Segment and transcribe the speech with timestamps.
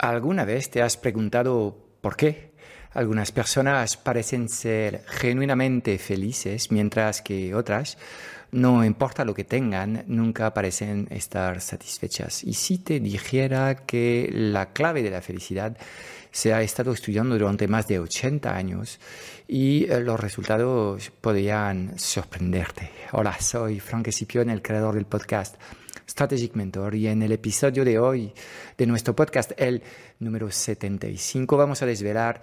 [0.00, 2.52] ¿Alguna vez te has preguntado por qué?
[2.92, 7.98] Algunas personas parecen ser genuinamente felices, mientras que otras,
[8.52, 12.44] no importa lo que tengan, nunca parecen estar satisfechas.
[12.44, 15.76] Y si te dijera que la clave de la felicidad
[16.30, 19.00] se ha estado estudiando durante más de 80 años
[19.48, 22.92] y eh, los resultados podrían sorprenderte.
[23.10, 25.56] Hola, soy Frank Escipión, el creador del podcast
[26.08, 26.94] Strategic Mentor.
[26.94, 28.32] Y en el episodio de hoy
[28.76, 29.82] de nuestro podcast, el
[30.18, 32.40] número 75, vamos a desvelar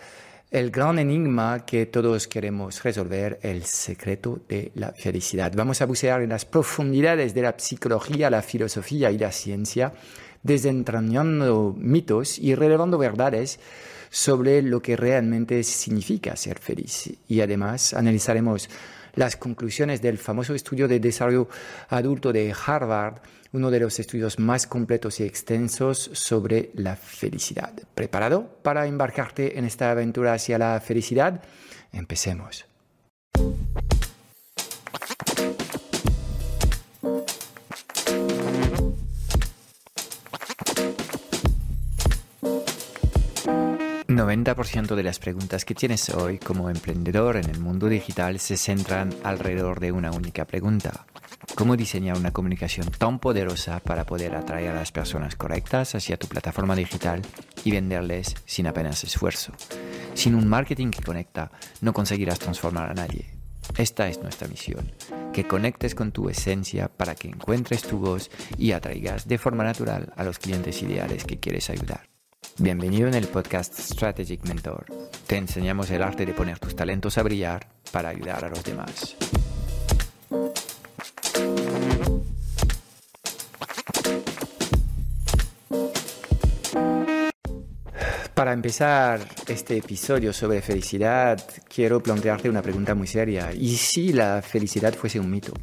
[0.51, 5.51] el gran enigma que todos queremos resolver, el secreto de la felicidad.
[5.55, 9.93] Vamos a bucear en las profundidades de la psicología, la filosofía y la ciencia,
[10.43, 13.59] desentrañando mitos y relevando verdades
[14.11, 17.11] sobre lo que realmente significa ser feliz.
[17.27, 18.69] Y además analizaremos
[19.15, 21.49] las conclusiones del famoso estudio de desarrollo
[21.89, 23.15] adulto de Harvard,
[23.55, 27.71] uno de los estudios más completos y extensos sobre la felicidad.
[27.95, 31.41] ¿Preparado para embarcarte en esta aventura hacia la felicidad?
[31.93, 32.65] Empecemos.
[44.07, 49.13] 90% de las preguntas que tienes hoy como emprendedor en el mundo digital se centran
[49.23, 51.05] alrededor de una única pregunta.
[51.55, 56.27] ¿Cómo diseñar una comunicación tan poderosa para poder atraer a las personas correctas hacia tu
[56.27, 57.21] plataforma digital
[57.63, 59.53] y venderles sin apenas esfuerzo?
[60.15, 63.29] Sin un marketing que conecta, no conseguirás transformar a nadie.
[63.77, 64.91] Esta es nuestra misión,
[65.31, 70.11] que conectes con tu esencia para que encuentres tu voz y atraigas de forma natural
[70.17, 72.09] a los clientes ideales que quieres ayudar.
[72.57, 74.87] Bienvenido en el podcast Strategic Mentor.
[75.25, 79.15] Te enseñamos el arte de poner tus talentos a brillar para ayudar a los demás.
[88.35, 91.41] Para empezar este episodio sobre felicidad,
[91.73, 93.53] quiero plantearte una pregunta muy seria.
[93.53, 95.53] ¿Y si la felicidad fuese un mito?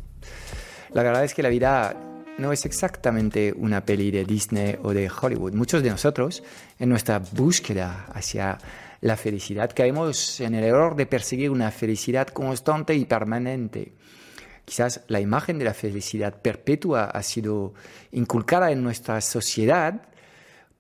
[0.94, 1.94] La verdad es que la vida
[2.38, 5.52] no es exactamente una peli de Disney o de Hollywood.
[5.52, 6.42] Muchos de nosotros,
[6.78, 8.56] en nuestra búsqueda hacia
[9.02, 13.92] la felicidad, caemos en el error de perseguir una felicidad constante y permanente.
[14.64, 17.74] Quizás la imagen de la felicidad perpetua ha sido
[18.12, 20.08] inculcada en nuestra sociedad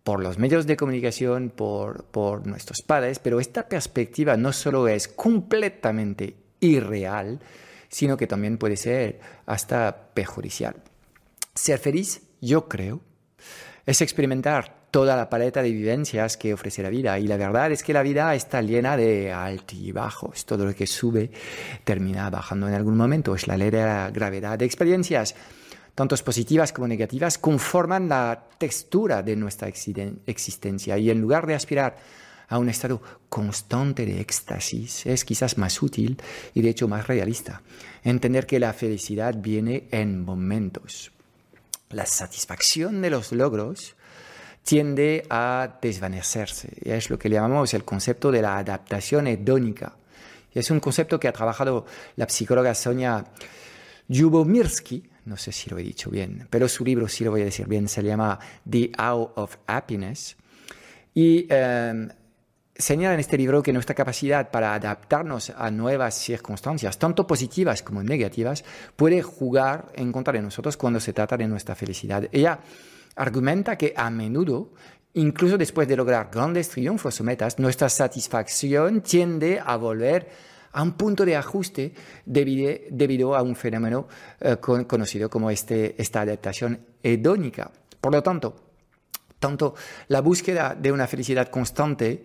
[0.04, 5.08] por los medios de comunicación, por, por nuestros padres, pero esta perspectiva no solo es
[5.08, 7.40] completamente irreal,
[7.88, 10.76] sino que también puede ser hasta perjudicial.
[11.54, 13.00] Ser feliz, yo creo,
[13.86, 17.18] es experimentar toda la paleta de vivencias que ofrece la vida.
[17.18, 20.44] Y la verdad es que la vida está llena de altibajos.
[20.44, 21.30] Todo lo que sube
[21.82, 23.34] termina bajando en algún momento.
[23.34, 25.34] Es la ley de la gravedad de experiencias,
[25.94, 30.98] tanto positivas como negativas, conforman la textura de nuestra existencia.
[30.98, 31.96] Y en lugar de aspirar
[32.48, 36.20] a un estado constante de éxtasis, es quizás más útil
[36.54, 37.62] y de hecho más realista.
[38.04, 41.12] Entender que la felicidad viene en momentos
[41.92, 43.94] la satisfacción de los logros
[44.64, 46.70] tiende a desvanecerse.
[46.82, 49.96] Es lo que llamamos el concepto de la adaptación hedónica.
[50.52, 51.86] Es un concepto que ha trabajado
[52.16, 53.24] la psicóloga Sonia
[54.08, 57.46] Yubomirsky, no sé si lo he dicho bien, pero su libro sí lo voy a
[57.46, 58.38] decir bien, se llama
[58.68, 60.36] The Hour of Happiness.
[61.14, 62.08] Y eh,
[62.74, 68.02] señala en este libro que nuestra capacidad para adaptarnos a nuevas circunstancias, tanto positivas como
[68.02, 68.64] negativas,
[68.96, 72.28] puede jugar en contra de nosotros cuando se trata de nuestra felicidad.
[72.32, 72.58] Ella
[73.16, 74.72] argumenta que a menudo,
[75.14, 80.28] incluso después de lograr grandes triunfos o metas, nuestra satisfacción tiende a volver
[80.72, 81.92] a un punto de ajuste
[82.24, 84.08] debido, a un fenómeno
[84.40, 87.70] eh, conocido como este, esta adaptación hedónica.
[88.00, 88.56] Por lo tanto,
[89.38, 89.74] tanto
[90.08, 92.24] la búsqueda de una felicidad constante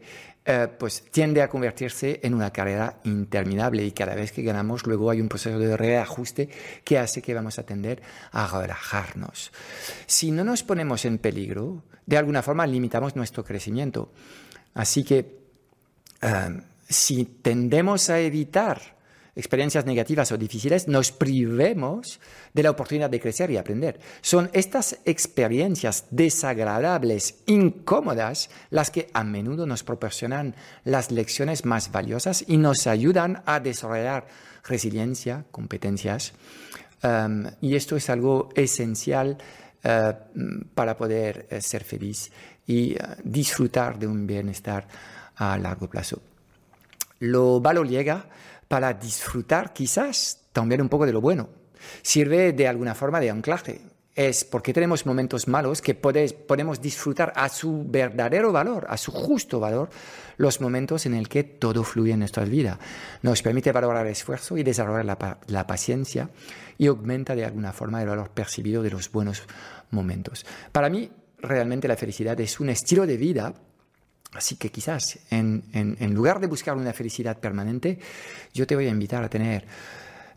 [0.49, 5.09] eh, pues tiende a convertirse en una carrera interminable y cada vez que ganamos luego
[5.09, 6.47] hay un proceso de reajuste
[6.85, 9.51] que hace que vamos a tender a relajarnos.
[10.05, 14.13] Si no nos ponemos en peligro, de alguna forma limitamos nuestro crecimiento.
[14.73, 15.37] Así que
[16.21, 18.97] eh, si tendemos a evitar
[19.37, 22.19] experiencias negativas o difíciles, nos privemos
[22.53, 23.99] de la oportunidad de crecer y aprender.
[24.21, 32.43] Son estas experiencias desagradables, incómodas, las que a menudo nos proporcionan las lecciones más valiosas
[32.47, 34.27] y nos ayudan a desarrollar
[34.63, 36.33] resiliencia, competencias.
[37.03, 39.37] Um, y esto es algo esencial
[39.85, 40.13] uh,
[40.73, 42.31] para poder uh, ser feliz
[42.65, 44.87] y uh, disfrutar de un bienestar
[45.35, 46.19] a largo plazo.
[47.19, 48.29] Lo malo llega
[48.67, 51.49] para disfrutar quizás también un poco de lo bueno.
[52.01, 53.81] Sirve de alguna forma de anclaje.
[54.15, 59.59] es porque tenemos momentos malos que podemos disfrutar a su verdadero valor, a su justo
[59.59, 59.89] valor,
[60.37, 62.79] los momentos en el que todo fluye en nuestra vida.
[63.21, 66.31] Nos permite valorar el esfuerzo y desarrollar la, la paciencia
[66.79, 69.43] y aumenta de alguna forma el valor percibido de los buenos
[69.91, 70.47] momentos.
[70.71, 73.53] Para mí, realmente la felicidad es un estilo de vida
[74.37, 77.97] Así que quizás en, en, lugar de buscar una felicidad permanente,
[78.53, 79.65] yo te voy a invitar a tener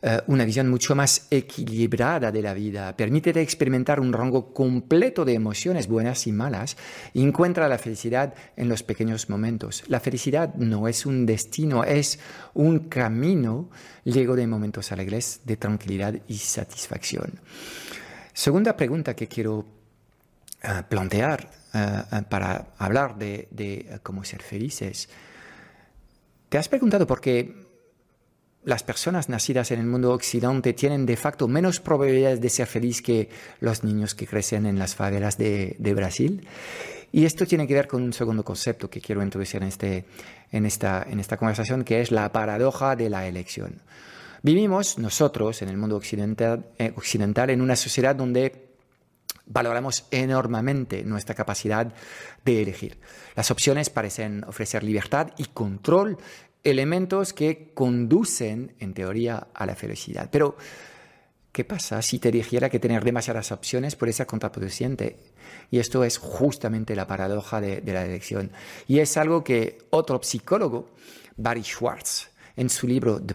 [0.00, 2.96] eh, una visión mucho más equilibrada de la vida.
[2.96, 6.78] Permítete experimentar un rango completo de emociones buenas y malas.
[7.12, 9.84] Y encuentra la felicidad en los pequeños momentos.
[9.88, 12.18] La felicidad no es un destino, es
[12.54, 13.68] un camino
[14.04, 17.38] lleno de momentos alegres, de tranquilidad y satisfacción.
[18.32, 19.66] Segunda pregunta que quiero
[20.62, 25.08] eh, plantear eh, para hablar de, de cómo ser felices.
[26.48, 27.70] ¿Te has preguntado por qué
[28.64, 33.02] las personas nacidas en el mundo occidente tienen de facto menos probabilidades de ser felices
[33.02, 33.28] que
[33.60, 36.46] los niños que crecen en las favelas de, Brasil.
[37.12, 40.04] Y esto tiene que ver con un segundo concepto que quiero introducir en, este,
[40.52, 43.80] en, esta, conversación, que es la paradoja de la elección.
[44.42, 48.69] Vivimos nosotros en el mundo eh, occidental en una sociedad donde
[49.50, 51.92] valoramos enormemente nuestra capacidad
[52.44, 52.98] de elegir.
[53.34, 56.18] Las opciones parecen ofrecer libertad y control
[56.62, 60.28] elementos que conducen, en teoría, a la felicidad.
[60.30, 60.56] Pero,
[61.52, 65.18] ¿qué pasa si te dijera que tener demasiadas opciones puede ser contraproducente?
[65.70, 68.52] Y esto es justamente la paradoja de, la elección.
[68.86, 70.90] Y es algo que otro psicólogo,
[71.36, 73.34] Barry Schwartz, en su libro The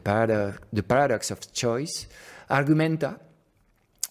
[0.83, 2.07] Paradox of Choice,
[2.47, 3.24] argumenta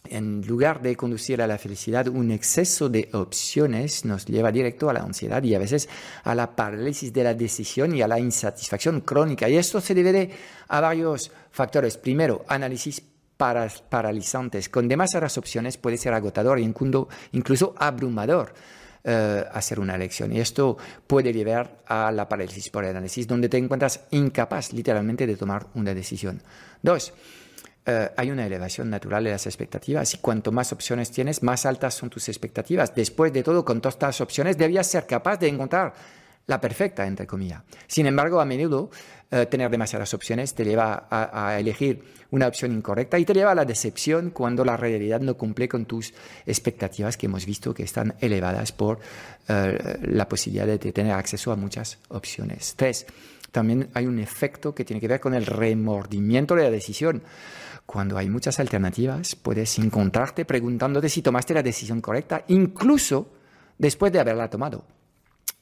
[0.09, 4.93] en lugar de conducir a la felicidad, un exceso de opciones nos lleva directo a
[4.93, 5.89] la ansiedad y a veces
[6.23, 9.49] a la parálisis de la decisión y a la insatisfacción crónica.
[9.49, 10.31] Y esto se debe
[10.69, 11.97] a varios factores.
[11.97, 13.03] Primero, análisis
[13.37, 14.69] paralizantes.
[14.69, 18.55] Con demasiadas opciones puede ser agotador e incluso abrumador.
[19.07, 20.33] Eh, hacer una elección.
[20.33, 25.37] Y esto puede llevar a la parálisis por análisis, donde te encuentras incapaz literalmente de
[25.37, 26.41] tomar una decisión.
[26.81, 27.13] Dos,
[27.87, 31.95] eh, hay una elevación natural de las expectativas y cuanto más opciones tienes, más altas
[31.95, 32.95] son tus expectativas.
[32.95, 35.93] Después de todo, con todas estas opciones debías ser capaz de encontrar
[36.47, 37.63] la perfecta, entre comillas.
[37.87, 38.91] Sin embargo, a menudo
[39.31, 43.55] eh, tener demasiadas opciones te lleva a, elegir una opción incorrecta y te lleva a
[43.55, 46.13] la decepción cuando la realidad no cumple con tus
[46.47, 48.99] expectativas que hemos visto que están elevadas por
[49.49, 52.75] eh, la posibilidad de tener acceso a muchas opciones.
[52.77, 53.07] Tres,
[53.55, 57.23] también hay un efecto que tiene que ver con el remordimiento de la decisión.
[57.87, 63.31] Cuando hay muchas alternativas, puedes encontrarte preguntándote si tomaste la decisión correcta, incluso
[63.79, 64.85] después de haberla tomado.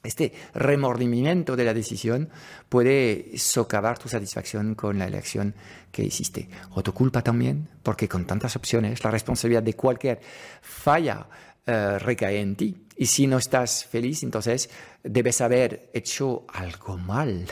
[0.03, 2.29] Este remordimiento de la decisión
[2.67, 5.55] puede socavar tu satisfacción con la elección
[5.91, 6.49] que hiciste.
[6.71, 10.19] O tu culpa también, porque con tantas opciones, la responsabilidad de cualquier
[10.61, 11.27] falla
[11.65, 12.87] eh, recae en ti.
[12.97, 14.69] Y si no estás feliz, entonces
[15.03, 17.47] debes haber hecho algo mal.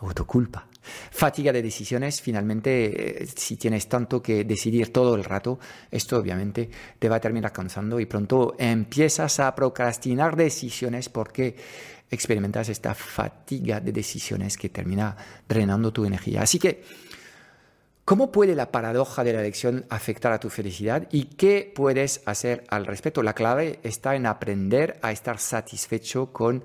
[0.00, 0.66] O tu culpa.
[1.10, 5.58] Fatiga de decisiones, finalmente, eh, si tienes tanto que decidir todo el rato,
[5.90, 11.56] esto obviamente te va a terminar cansando y pronto empiezas a procrastinar decisiones porque
[12.10, 15.16] experimentas esta fatiga de decisiones que termina
[15.48, 16.42] drenando tu energía.
[16.42, 16.84] Así que,
[18.04, 22.64] ¿cómo puede la paradoja de la elección afectar a tu felicidad y qué puedes hacer
[22.68, 23.22] al respecto?
[23.22, 26.62] La clave está en aprender a estar satisfecho con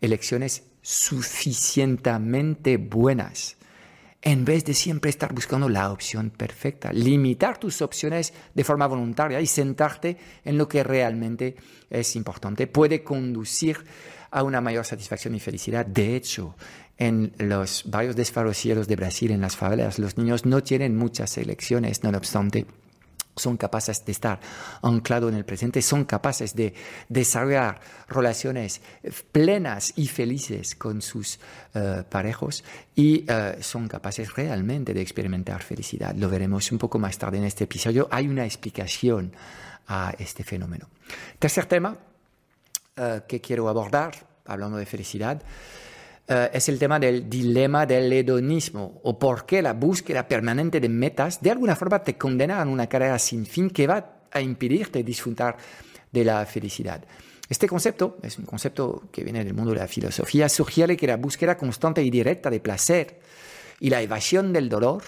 [0.00, 3.56] elecciones suficientemente buenas
[4.20, 6.92] en vez de siempre estar buscando la opción perfecta.
[6.92, 11.56] Limitar tus opciones de forma voluntaria y sentarte en lo que realmente
[11.88, 13.78] es importante puede conducir
[14.30, 15.86] a una mayor satisfacción y felicidad.
[15.86, 16.54] De hecho,
[16.98, 22.02] en los barrios desfavorecidos de Brasil, en las favelas, los niños no tienen muchas elecciones,
[22.02, 22.66] no obstante
[23.36, 24.40] son capaces de estar
[24.82, 26.74] anclados en el presente, son capaces de
[27.08, 28.80] desarrollar relaciones
[29.32, 31.38] plenas y felices con sus
[31.74, 32.64] uh, parejos
[32.94, 36.14] y uh, son capaces realmente de experimentar felicidad.
[36.14, 38.08] Lo veremos un poco más tarde en este episodio.
[38.10, 39.32] Hay una explicación
[39.88, 40.88] a este fenómeno.
[41.38, 41.96] Tercer tema
[43.26, 44.14] que quiero abordar,
[44.46, 45.42] hablando de felicidad,
[46.26, 50.88] eh, es el tema del dilema del hedonismo o por qué la búsqueda permanente de
[50.88, 55.02] metas de alguna forma te condena a una carrera sin fin que va a impedirte
[55.02, 55.56] disfrutar
[56.10, 57.04] de la felicidad.
[57.48, 61.16] Este concepto es un concepto que viene del mundo de la filosofía, sugiere que la
[61.16, 63.20] búsqueda constante y directa de placer
[63.80, 65.02] y la evasión del dolor,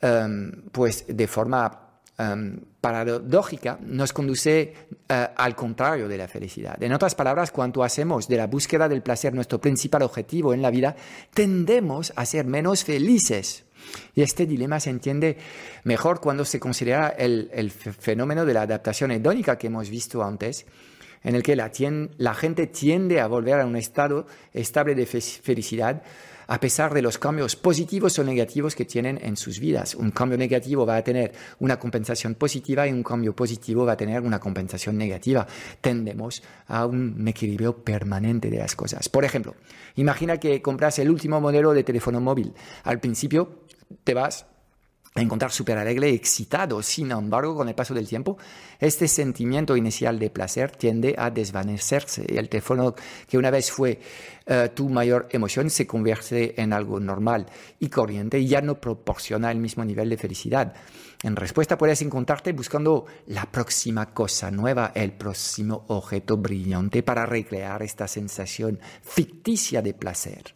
[0.00, 1.87] eh, pues de forma
[2.20, 4.74] Em, paradójica nos conduce
[5.08, 6.82] eh, al contrario de la felicidad.
[6.82, 10.72] En otras palabras, cuando hacemos de la búsqueda del placer nuestro principal objetivo en la
[10.72, 10.96] vida,
[11.32, 13.64] tendemos a ser menos felices.
[14.16, 15.38] Y este dilema se entiende
[15.84, 20.66] mejor cuando se considera el, el fenómeno de la adaptación hedónica que hemos visto antes,
[21.22, 21.70] en el que la,
[22.16, 26.02] la gente tiende a volver a un estado estable de felicidad
[26.48, 29.94] a pesar de los cambios positivos o negativos que tienen en sus vidas.
[29.94, 33.96] Un cambio negativo va a tener una compensación positiva y un cambio positivo va a
[33.96, 35.46] tener una compensación negativa.
[35.80, 39.10] Tendemos a un equilibrio permanente de las cosas.
[39.10, 39.54] Por ejemplo,
[39.96, 42.54] imagina que compras el último modelo de teléfono móvil.
[42.82, 43.64] Al principio
[44.02, 44.46] te vas
[45.22, 46.82] encontrar súper alegre, excitado.
[46.82, 48.38] Sin embargo, con el paso del tiempo,
[48.78, 52.24] este sentimiento inicial de placer tiende a desvanecerse.
[52.28, 52.94] El teléfono
[53.26, 54.00] que una vez fue
[54.46, 57.46] eh, tu mayor emoción se convierte en algo normal
[57.78, 60.74] y corriente y ya no proporciona el mismo nivel de felicidad.
[61.22, 67.82] En respuesta puedes encontrarte buscando la próxima cosa nueva, el próximo objeto brillante para recrear
[67.82, 70.54] esta sensación ficticia de placer.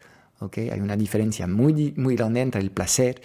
[0.55, 3.21] Hay una diferencia muy, muy grande entre el placer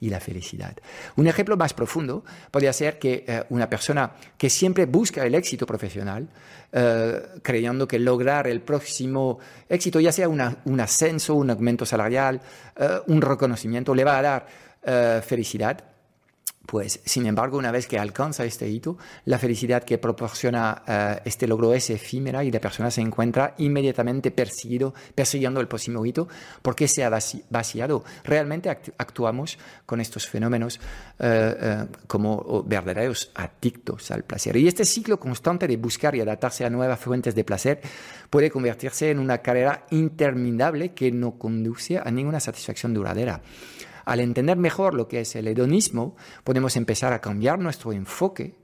[0.00, 0.76] y la felicidad.
[1.16, 5.64] Un ejemplo más profundo podría ser que eh, una persona que siempre busca el éxito
[5.64, 6.28] profesional,
[6.72, 9.38] eh, creyendo que lograr el próximo
[9.68, 12.40] éxito, ya sea un ascenso, un aumento salarial,
[12.76, 14.46] eh, un reconocimiento, le va a dar
[15.22, 15.91] felicidad,
[16.66, 21.46] pues, sin embargo, una vez que alcanza este hito, la felicidad que proporciona eh, este
[21.46, 26.28] logro es efímera y la persona se encuentra inmediatamente persiguiendo el próximo hito
[26.62, 27.10] porque se ha
[27.50, 28.04] vaciado.
[28.24, 30.78] Realmente actuamos con estos fenómenos
[31.18, 34.56] eh, eh, como verdaderos adictos al placer.
[34.56, 37.80] Y este ciclo constante de buscar y adaptarse a nuevas fuentes de placer
[38.30, 43.42] puede convertirse en una carrera interminable que no conduce a ninguna satisfacción duradera.
[44.04, 48.54] Al entender mejor lo que es el hedonismo, podemos empezar a cambiar nuestro enfoque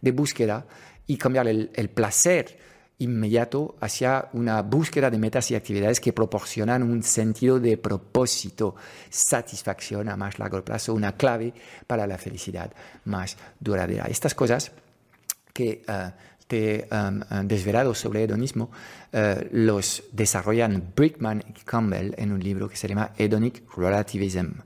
[0.00, 0.66] de búsqueda
[1.06, 2.58] y cambiar el, placer
[2.98, 8.74] inmediato hacia una búsqueda de metas y actividades que proporcionan un sentido de propósito,
[9.10, 11.52] satisfacción a más largo plazo, una clave
[11.86, 12.72] para la felicidad
[13.04, 14.06] más duradera.
[14.06, 14.72] Estas cosas
[15.52, 16.10] que uh,
[16.46, 18.70] te um, desvelado sobre hedonismo
[19.12, 19.18] uh,
[19.52, 24.60] los desarrollan Brickman y Campbell en un libro que se llama Hedonic Relativism,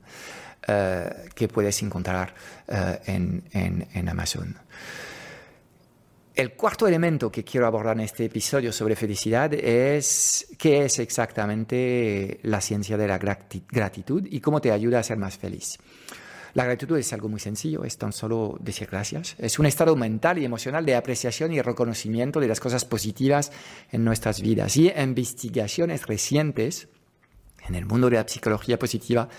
[0.67, 2.33] uh, que puedes encontrar
[2.67, 2.73] uh,
[3.05, 4.55] en, en, en, Amazon.
[6.33, 12.39] El cuarto elemento que quiero abordar en este episodio sobre felicidad es qué es exactamente
[12.43, 15.77] la ciencia de la gratitud y cómo te ayuda a ser más feliz.
[16.53, 19.35] La gratitud es algo muy sencillo, es tan solo decir gracias.
[19.37, 23.51] Es un estado mental y emocional de apreciación y reconocimiento de las cosas positivas
[23.91, 24.75] en nuestras vidas.
[24.77, 26.89] Y investigaciones recientes
[27.67, 29.29] en el mundo de la psicología positiva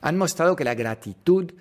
[0.00, 1.52] han mostrado que la gratitud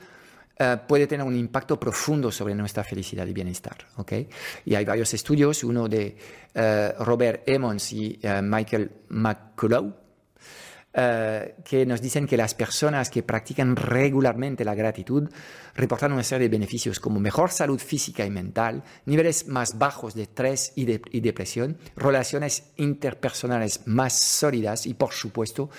[0.61, 3.77] eh, puede tener un impacto profundo sobre nuestra felicidad y bienestar.
[3.95, 4.27] ¿okay?
[4.65, 6.17] Y hay varios estudios, uno de
[6.53, 9.93] eh, Robert Emmons y eh, Michael McCullough,
[10.91, 15.29] eh, que nos dicen que las personas que practican regularmente la gratitud
[15.75, 20.23] reportan una serie de beneficios como mejor salud física y mental, niveles más bajos de
[20.23, 25.69] estrés y, de, y depresión, relaciones interpersonales más sólidas y, por supuesto,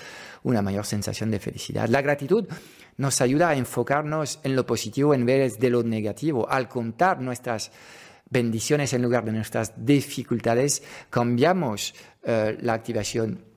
[0.43, 1.89] una mayor sensación de felicidad.
[1.89, 2.47] La gratitud
[2.95, 6.49] nos ayuda a enfocarnos en lo positivo en vez de lo negativo.
[6.49, 7.73] Al contar nuestras
[8.29, 13.50] bendiciones en lugar de nuestras dificultades, cambiamos uh, la activación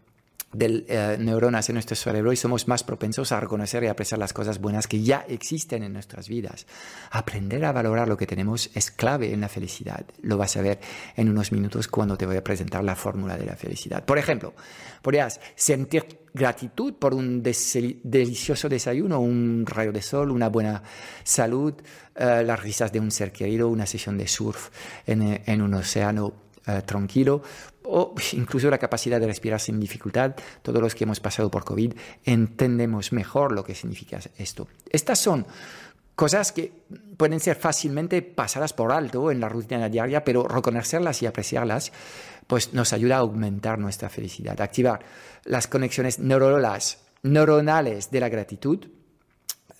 [0.54, 4.32] de eh, neuronas en nuestro cerebro y somos más propensos a reconocer y apreciar las
[4.32, 6.66] cosas buenas que ya existen en nuestras vidas.
[7.10, 10.04] Aprender a valorar lo que tenemos es clave en la felicidad.
[10.22, 10.78] Lo vas a ver
[11.16, 14.04] en unos minutos cuando te voy a presentar la fórmula de la felicidad.
[14.04, 14.54] Por ejemplo,
[15.02, 20.82] podrías sentir gratitud por un delicioso desayuno, un rayo de sol, una buena
[21.22, 21.74] salud,
[22.14, 24.70] eh, las risas de un ser querido, una sesión de surf
[25.06, 26.32] en, en un océano
[26.66, 27.42] eh, tranquilo
[27.84, 30.34] o incluso la capacidad de respirar sin dificultad.
[30.62, 31.92] Todos los que hemos pasado por COVID
[32.24, 34.68] entendemos mejor lo que significa esto.
[34.90, 35.46] Estas son
[36.14, 36.72] cosas que
[37.16, 41.92] pueden ser fácilmente pasadas por alto en la rutina diaria, pero reconocerlas y apreciarlas
[42.46, 45.00] pues nos ayuda a aumentar nuestra felicidad, activar
[45.44, 48.86] las conexiones neuronales de la gratitud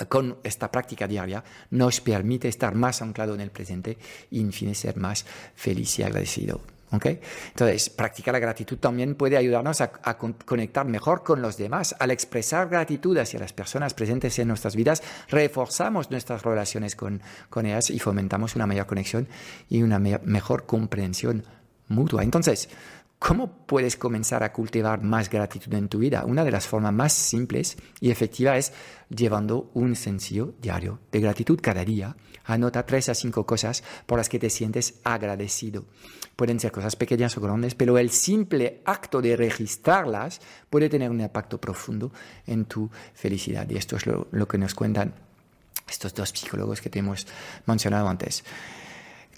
[0.08, 3.96] con esta práctica diaria nos permite estar más anclado en el presente
[4.30, 6.73] y, en fin, ser más feliz y agradecido.
[7.02, 11.94] Entonces, practicar la gratitud también puede ayudarnos a, conectar mejor con los demás.
[11.98, 17.20] Al expresar gratitud hacia las personas presentes en nuestras vidas, reforzamos nuestras relaciones con,
[17.64, 19.28] ellas y fomentamos una mayor conexión
[19.68, 21.44] y una mejor comprensión
[21.88, 22.22] mutua.
[22.22, 22.68] Entonces,
[23.18, 26.26] ¿Cómo puedes comenzar a cultivar más gratitud en tu vida?
[26.26, 28.72] Una de las formas más simples y efectivas es
[29.08, 32.14] llevando un sencillo diario de gratitud cada día.
[32.44, 35.84] Anota tres a cinco cosas por las que te sientes agradecido.
[36.36, 41.20] Pueden ser cosas pequeñas o grandes, pero el simple acto de registrarlas puede tener un
[41.20, 42.12] impacto profundo
[42.46, 43.68] en tu felicidad.
[43.70, 45.14] Y esto es lo, que nos cuentan
[45.88, 47.26] estos dos psicólogos que te hemos
[47.66, 48.44] mencionado antes.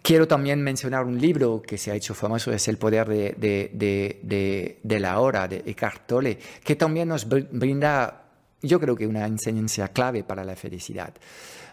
[0.03, 5.21] Quiero también mencionar un libro que se ha hecho famoso, es El poder de, la
[5.21, 8.25] hora, de Eckhart Tolle, que también nos brinda,
[8.63, 11.13] yo creo que una enseñanza clave para la felicidad.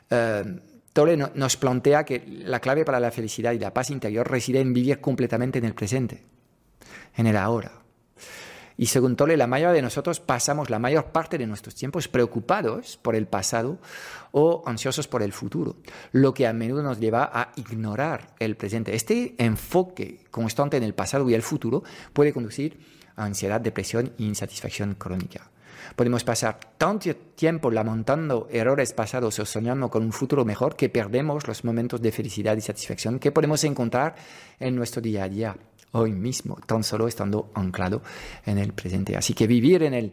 [0.09, 4.61] Uh, Tolle nos plantea que la clave para la felicidad y la paz interior reside
[4.61, 6.23] en vivir completamente en el presente,
[7.15, 7.83] en el ahora.
[8.77, 12.97] Y según Tolle, la mayoría de nosotros pasamos la mayor parte de nuestros tiempos preocupados
[12.97, 13.79] por el pasado
[14.31, 15.77] o ansiosos por el futuro,
[16.11, 18.95] lo que a menudo nos lleva a ignorar el presente.
[18.95, 21.83] Este enfoque constante en el pasado y el futuro
[22.13, 22.79] puede conducir
[23.15, 25.52] a ansiedad, depresión e insatisfacción crónica.
[25.95, 31.47] Podemos pasar tanto tiempo lamentando errores pasados o soñando con un futuro mejor que perdemos
[31.47, 34.15] los momentos de felicidad y satisfacción que podemos encontrar
[34.59, 35.57] en nuestro día a día
[35.91, 38.01] hoy mismo, tan solo estando anclado
[38.45, 39.15] en el presente.
[39.15, 40.11] Así que vivir en el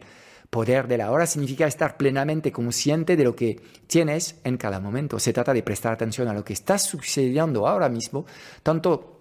[0.49, 5.17] poder de la hora significa estar plenamente consciente de lo que tienes en cada momento.
[5.17, 8.25] Se trata de prestar atención a lo que está sucediendo ahora mismo,
[8.61, 9.20] tanto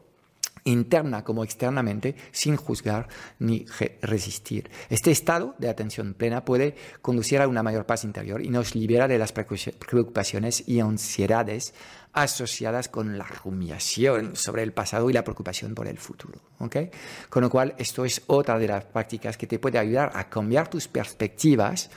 [0.64, 3.66] interna como externamente, sin juzgar ni
[4.02, 4.70] resistir.
[4.88, 9.08] Este estado de atención plena puede conducir a una mayor paz interior y nos libera
[9.08, 11.74] de las preocupaciones y ansiedades
[12.12, 16.40] asociadas con la rumiación sobre el pasado y la preocupación por el futuro.
[16.58, 16.90] ¿okay?
[17.28, 20.68] Con lo cual, esto es otra de las prácticas que te puede ayudar a cambiar
[20.68, 21.90] tus perspectivas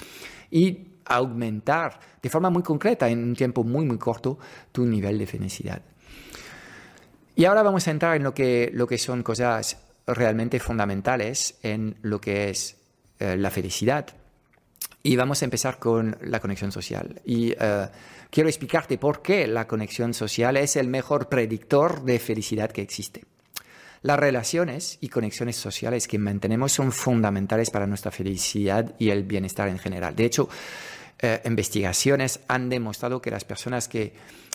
[0.51, 4.37] y aumentar de forma muy concreta, en un tiempo muy, muy corto,
[4.71, 5.81] tu nivel de felicidad.
[7.35, 11.97] Y ahora vamos a entrar en lo que, lo que son cosas realmente fundamentales en
[12.01, 12.77] lo que es
[13.19, 14.07] eh, la felicidad.
[15.01, 17.21] Y vamos a empezar con la conexión social.
[17.25, 17.87] Y eh,
[18.29, 23.23] quiero explicarte por qué la conexión social es el mejor predictor de felicidad que existe.
[24.03, 29.69] Las relaciones y conexiones sociales que mantenemos son fundamentales para nuestra felicidad y el bienestar
[29.69, 30.15] en general.
[30.15, 30.49] De hecho,
[31.19, 34.13] eh, investigaciones han demostrado que las personas que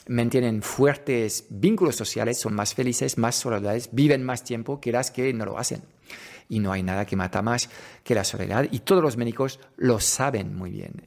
[0.08, 5.32] mantienen fuertes vínculos sociales son más felices, más saludables, viven más tiempo que las que
[5.32, 5.82] no lo hacen.
[6.48, 7.68] Y no hay nada que mata más
[8.02, 11.02] que la soledad y todos los médicos lo saben muy bien.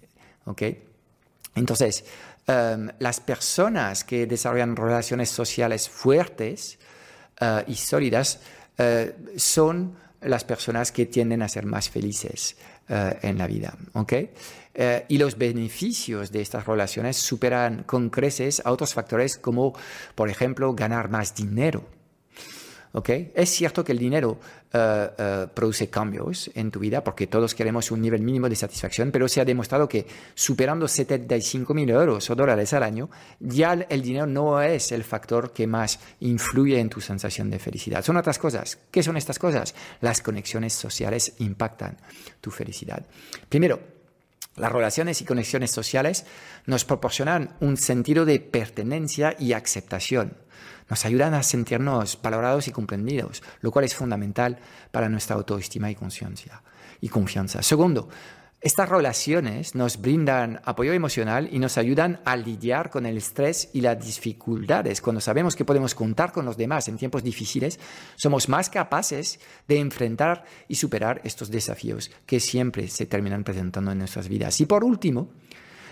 [1.56, 2.06] Entonces,
[2.48, 6.80] em, las personas que desarrollan relaciones sociales fuertes
[7.40, 8.40] eh, y sólidas
[8.78, 12.56] eh, son las personas que tienden a ser más felices
[12.90, 13.76] eh, en la vida.
[13.94, 14.32] ¿okay?
[14.74, 19.74] Eh, y los beneficios de estas relaciones superan con creces a otros factores como,
[20.16, 21.84] por ejemplo, ganar más dinero.
[22.94, 23.32] ¿Okay?
[23.36, 24.38] Es cierto que el dinero
[24.74, 29.30] uh, produce cambios en tu vida porque todos queremos un nivel mínimo de satisfacción, pero
[29.30, 34.28] se ha demostrado que superando 75 mil euros o dólares al año, ya el dinero
[34.28, 38.04] no es el factor que más influye en tu sensación de felicidad.
[38.04, 38.78] Son otras cosas.
[38.92, 39.74] ¿Qué son estas cosas?
[40.02, 41.98] Las conexiones sociales impactan
[42.42, 43.06] tu felicidad.
[43.48, 43.80] Primero,
[44.58, 46.26] las relaciones y conexiones sociales
[46.66, 50.34] nos proporcionan un sentido de pertenencia y aceptación.
[50.92, 54.60] Nos ayudan a sentirnos valorados y comprendidos, lo cual es fundamental
[54.92, 56.62] para nuestra autoestima y conciencia
[57.00, 57.64] y confianza.
[57.64, 58.10] Segundo,
[58.60, 63.80] estas relaciones nos brindan apoyo emocional y nos ayudan a lidiar con el estrés y
[63.80, 65.00] las dificultades.
[65.00, 67.80] Cuando sabemos que podemos contar con los demás en tiempos difíciles,
[68.18, 74.00] somos más capaces de enfrentar y superar estos desafíos que siempre se terminan presentando en
[74.00, 74.60] nuestras vidas.
[74.60, 75.30] Y por último,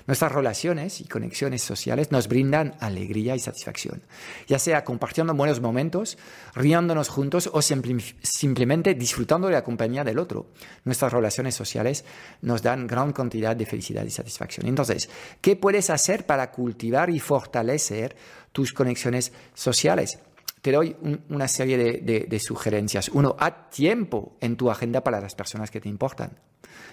[0.10, 4.02] Nuestras relaciones y conexiones sociales nos brindan alegría y satisfacción,
[4.48, 6.17] ya sea compartiendo buenos momentos,
[6.56, 10.48] riéndonos juntos o simplemente disfrutando de la compañía del otro.
[10.84, 12.06] Nuestras relaciones sociales
[12.41, 14.65] nos dan gran cantidad de felicidad y satisfacción.
[14.65, 18.15] Entonces, ¿qué puedes hacer para cultivar y fortalecer
[18.52, 20.17] tus conexiones sociales?
[20.62, 20.95] Te doy
[21.30, 23.10] una serie de, sugerencias.
[23.10, 26.38] Uno, haz tiempo en tu agenda para las personas que te importan.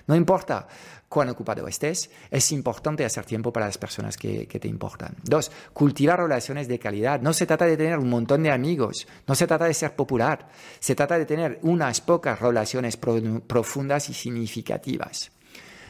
[0.07, 0.69] No importa
[1.09, 5.17] cuán ocupado estés, es importante hacer tiempo para las personas que, te importan.
[5.25, 7.21] Dos, cultivar relaciones de calidad.
[7.21, 10.49] No se trata de tener un montón de amigos, no se trata de ser popular,
[10.79, 15.33] se trata de tener unas pocas relaciones profundas y significativas.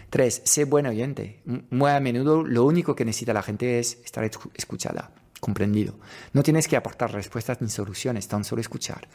[0.09, 1.43] Tres, sé buen oyente.
[1.45, 5.11] Muy a menudo lo único que necesita la gente es estar escuchada,
[5.41, 5.99] comprendido.
[6.33, 9.09] No tienes que aportar respuestas ni soluciones, tan solo escuchar.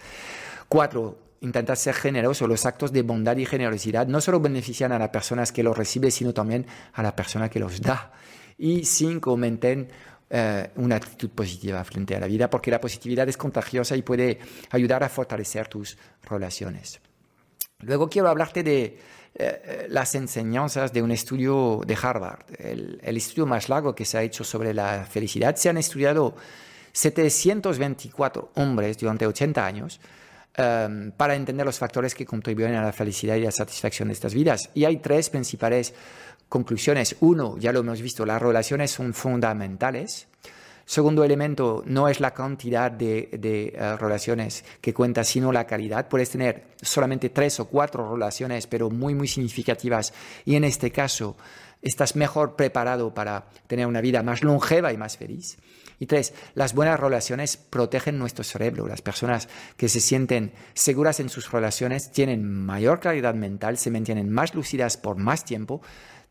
[0.68, 2.48] Cuatro, intentar ser generoso.
[2.48, 6.12] Los actos de bondad y generosidad no solo benefician a las personas que los reciben,
[6.12, 8.12] sino también a la persona que los da.
[8.58, 9.90] Y cinco, mantén
[10.30, 14.40] eh, una actitud positiva frente a la vida, porque la positividad es contagiosa y puede
[14.70, 17.02] ayudar a fortalecer tus relaciones.
[17.80, 19.00] Luego quiero hablarte de
[19.34, 24.24] eh, las enseñanzas de un estudio de Harvard, el, estudio más largo que se ha
[24.24, 25.56] hecho sobre la felicidad.
[25.56, 26.36] Se han estudiado
[26.92, 30.02] 724 hombres durante 80 años
[30.56, 34.34] em, para entender los factores que contribuyen a la felicidad y la satisfacción de estas
[34.34, 34.70] vidas.
[34.74, 35.94] Y hay tres principales
[36.50, 37.16] conclusiones.
[37.22, 40.28] Uno, ya lo hemos visto, las relaciones son fundamentales.
[40.86, 46.08] Segundo elemento, no es la cantidad de, eh, relaciones que cuenta, sino la calidad.
[46.10, 50.14] Puedes tener solamente tres o cuatro relaciones, pero muy, muy significativas.
[50.46, 51.38] Y en este caso,
[51.82, 55.58] estás mejor preparado para tener una vida más longeva y más feliz.
[56.00, 58.88] Y tres, las buenas relaciones protegen nuestro cerebro.
[58.88, 64.32] Las personas que se sienten seguras en sus relaciones tienen mayor claridad mental, se mantienen
[64.32, 65.82] más lúcidas por más tiempo,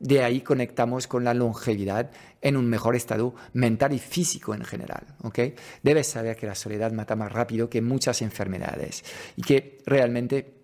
[0.00, 2.10] de ahí conectamos con la longevidad
[2.40, 5.04] en un mejor estado mental y físico en general.
[5.22, 5.54] ¿okay?
[5.82, 9.04] Debes saber que la soledad mata más rápido que muchas enfermedades
[9.36, 10.54] y que realmente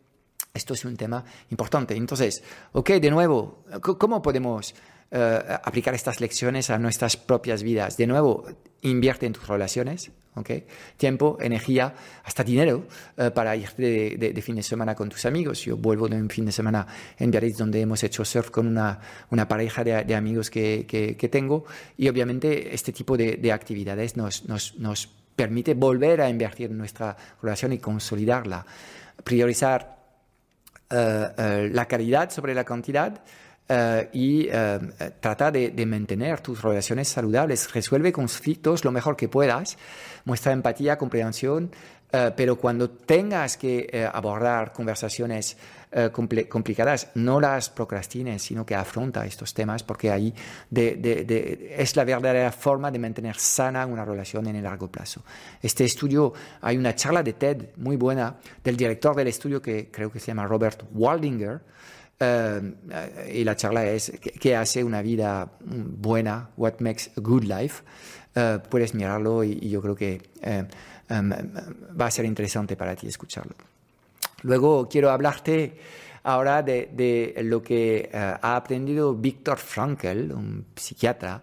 [0.54, 1.94] esto es un tema importante.
[1.94, 3.64] Entonces, ok, de nuevo,
[3.98, 4.74] ¿cómo podemos
[5.10, 7.96] eh, aplicar estas lecciones a nuestras propias vidas?
[7.96, 8.44] De nuevo,
[8.82, 10.10] invierte en tus relaciones,
[10.96, 12.84] Tiempo, energía, hasta dinero
[13.16, 15.64] eh, para ir de, fin de semana con tus amigos.
[15.64, 16.86] Yo vuelvo de un fin de semana
[17.18, 19.00] en Biarritz donde hemos hecho surf con una,
[19.48, 21.64] pareja de, amigos que, tengo
[21.96, 27.78] y obviamente este tipo de, actividades nos, permite volver a invertir en nuestra relación y
[27.78, 28.64] consolidarla.
[29.24, 29.96] Priorizar
[30.90, 33.22] eh, la calidad sobre la cantidad
[33.68, 34.78] eh, y eh,
[35.18, 37.72] trata de, mantener tus relaciones saludables.
[37.72, 39.76] Resuelve conflictos lo mejor que puedas,
[40.24, 41.72] muestra empatía, comprensión,
[42.12, 45.56] eh, pero cuando tengas que abordar conversaciones
[46.12, 50.34] complicadas, no las procrastines, sino que afronta estos temas, porque ahí
[50.70, 55.22] es la verdadera forma de mantener sana una relación en el largo plazo.
[55.62, 60.12] Este estudio, hay una charla de TED muy buena del director del estudio que creo
[60.12, 61.62] que se llama Robert Waldinger,
[62.18, 66.50] eh, y la charla es ¿qué hace una vida buena?
[66.56, 67.82] What makes a good life?
[68.34, 70.64] Eh, puedes mirarlo y, yo creo que eh,
[71.08, 71.30] em,
[72.00, 73.54] va a ser interesante para ti escucharlo.
[74.42, 75.78] Luego quiero hablarte
[76.22, 81.42] ahora de, lo que ha aprendido Viktor Frankl, un psiquiatra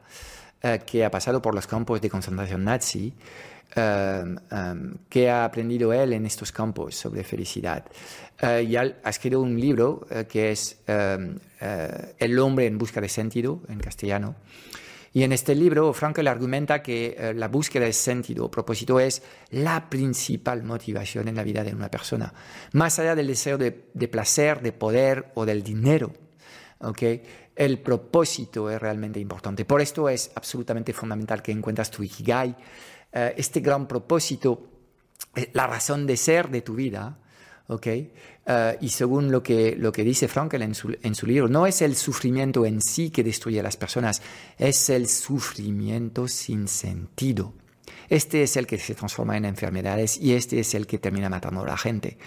[0.85, 3.13] que ha pasado por los campos de concentración nazi
[3.75, 7.83] Um, ¿Qué ha aprendido él en estos campos sobre felicidad.
[8.41, 11.39] Uh, y ha escrito un libro uh, que es um,
[12.19, 14.35] El hombre en busca de sentido, en castellano.
[15.11, 20.63] Y en este libro, Frankl argumenta que la búsqueda de sentido, propósito, es la principal
[20.63, 22.33] motivación en la vida de una persona,
[22.71, 26.11] más allá del deseo de, de placer, de poder o del dinero.
[26.79, 27.21] ¿okay?
[27.55, 29.65] El propósito es realmente importante.
[29.65, 32.55] Por esto es absolutamente fundamental que encuentres tu ikigai,
[33.13, 34.67] eh, este gran propósito,
[35.35, 37.19] eh, la razón de ser de tu vida,
[37.67, 37.87] ¿ok?
[37.87, 41.65] Eh, y según lo que, lo que dice Frankel en su, en su libro, no
[41.65, 44.21] es el sufrimiento en sí que destruye a las personas,
[44.57, 47.53] es el sufrimiento sin sentido.
[48.09, 51.61] Este es el que se transforma en enfermedades y este es el que termina matando
[51.61, 52.17] a la gente.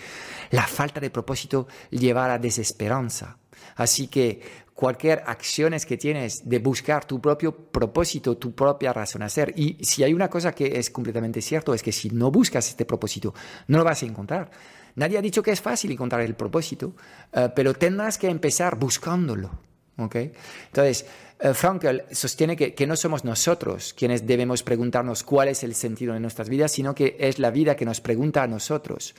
[0.50, 3.38] La falta de propósito lleva a la desesperanza.
[3.76, 4.40] Así que
[4.76, 9.54] cualquier acciones que tienes de buscar tu propio propósito, tu propia razón de ser.
[9.56, 12.84] Y si hay una cosa que es completamente cierto, es que si no buscas este
[12.84, 13.34] propósito,
[13.68, 14.50] no lo vas a encontrar.
[14.94, 16.94] Nadie ha dicho que es fácil encontrar el propósito,
[17.32, 19.50] eh, pero tendrás que empezar buscándolo.
[19.96, 20.32] ¿okay?
[20.66, 21.06] Entonces,
[21.42, 26.20] uh, sostiene que, que, no somos nosotros quienes debemos preguntarnos cuál es el sentido de
[26.20, 29.14] nuestras vidas, sino que es la vida que nos pregunta a nosotros.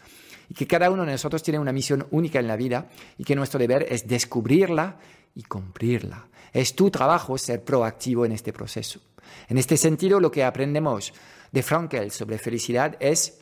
[0.49, 3.35] Y que cada uno de nosotros tiene una misión única en la vida y que
[3.35, 4.97] nuestro deber es descubrirla
[5.37, 6.27] y cumplirla.
[6.51, 8.99] Es tu trabajo ser proactivo en este proceso.
[9.47, 11.13] En este sentido, lo que aprendemos
[11.51, 13.39] de Frankel sobre felicidad es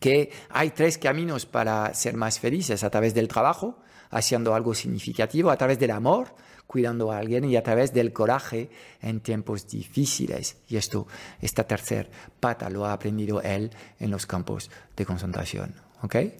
[0.00, 3.78] que hay tres caminos para ser más felices, a través del trabajo,
[4.10, 6.34] haciendo algo significativo, a través del amor,
[6.66, 10.56] cuidando a alguien y a través del coraje en tiempos difíciles.
[10.68, 11.06] Y esto,
[11.40, 12.08] esta tercera
[12.40, 15.83] pata lo ha aprendido él en los campos de concentración.
[16.04, 16.36] ¿Okay?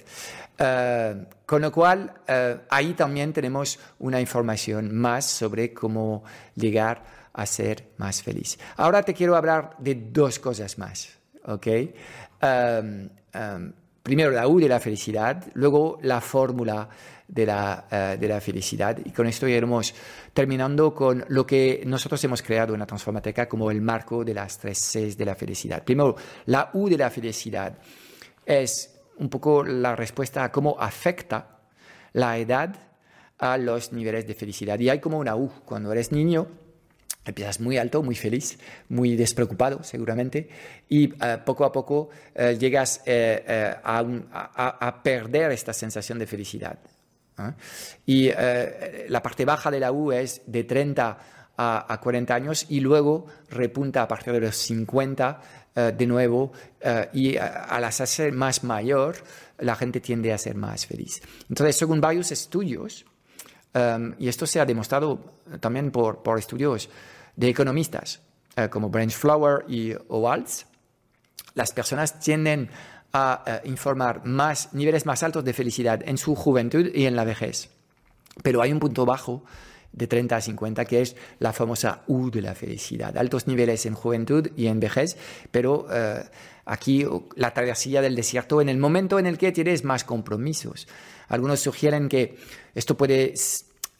[0.59, 6.23] Eh, con lo cual, eh, ahí también tenemos una información más sobre cómo
[6.55, 8.59] llegar a ser más feliz.
[8.77, 11.09] Ahora te quiero hablar de dos cosas más.
[11.47, 11.93] ¿okay?
[12.41, 13.09] Em,
[14.03, 16.89] primero, la U de la felicidad, luego la fórmula
[17.27, 18.99] de la, eh, de la, felicidad.
[19.05, 19.93] Y con esto iremos
[20.33, 24.59] terminando con lo que nosotros hemos creado en la Transformateca como el marco de las
[24.59, 25.83] tres Cs de la felicidad.
[25.83, 26.15] Primero,
[26.47, 27.77] la U de la felicidad
[28.47, 31.59] es un poco la respuesta a cómo afecta
[32.13, 32.77] la edad
[33.39, 34.79] a los niveles de felicidad.
[34.79, 35.51] Y hay como una U.
[35.65, 36.47] Cuando eres niño,
[37.25, 40.49] empiezas muy alto, muy feliz, muy despreocupado seguramente,
[40.89, 44.05] y eh, poco a poco eh, llegas eh, a,
[44.81, 46.79] a, perder esta sensación de felicidad.
[47.39, 47.53] ¿eh?
[48.07, 48.31] Y
[49.09, 51.19] la parte baja de la U es de 30
[51.57, 56.53] a, 40 años y luego repunta a partir de los 50 eh, de nuevo
[57.13, 59.17] y al hacerse más mayor
[59.59, 61.21] la gente tiende a ser más feliz.
[61.49, 63.05] Entonces, según varios estudios,
[64.19, 66.89] y esto se ha demostrado también por, por estudios
[67.35, 68.21] de economistas
[68.71, 70.67] como Branch Flower y Owalds,
[71.55, 72.69] las personas tienden
[73.13, 77.25] a eh, informar más niveles más altos de felicidad en su juventud y en la
[77.25, 77.71] vejez.
[78.43, 79.45] Pero hay un punto bajo
[79.95, 83.17] de 30 a 50, que es la famosa U de la felicidad.
[83.17, 85.17] Altos niveles en juventud y en vejez,
[85.51, 86.25] pero eh,
[86.65, 90.89] aquí la travesía del desierto en el momento en el que tienes más compromisos.
[91.29, 92.37] Algunos sugieren que
[92.75, 93.35] esto puede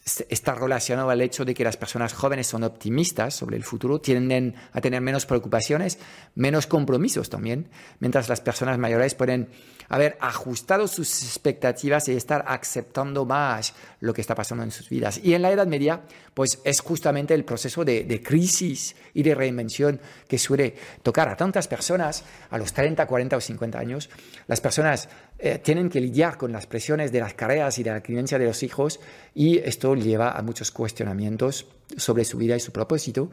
[0.05, 4.53] está relacionado al hecho de que las personas jóvenes son optimistas sobre el futuro, tienden
[4.71, 5.97] a tener menos preocupaciones,
[6.35, 9.49] menos compromisos también, mientras las personas mayores pueden
[9.89, 15.19] haber ajustado sus expectativas y estar aceptando más lo que está pasando en sus vidas.
[15.23, 16.01] Y en la Edad Media,
[16.35, 21.67] pues es justamente el proceso de, crisis y de reinvención que suele tocar a tantas
[21.67, 24.09] personas a los 30, 40 o 50 años.
[24.47, 28.01] Las personas eh, tienen que lidiar con las presiones de las carreras y de la
[28.01, 28.99] crianza de los hijos
[29.33, 31.67] y esto lleva a muchos cuestionamientos
[31.97, 33.29] sobre su vida y su propósito